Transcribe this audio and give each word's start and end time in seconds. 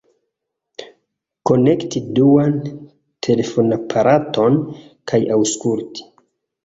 Konekti 1.49 2.01
duan 2.19 2.57
telefonaparaton 3.27 4.59
kaj 5.13 5.21
aŭskulti. 5.37 6.09